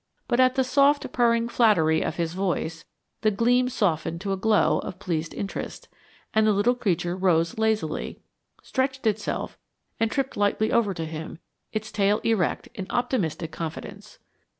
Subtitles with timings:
[0.27, 2.85] But, at the soft, purring flattery of his voice,
[3.21, 5.87] the gleam softened to a glow of pleased interest,
[6.33, 8.19] and the little creature rose lazily,
[8.63, 9.59] stretched itself,
[9.99, 11.37] and tripped lightly over to him,
[11.71, 14.17] its tail erect in optimistic confidence.